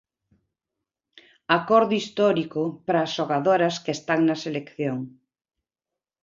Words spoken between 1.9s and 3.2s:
histórico para as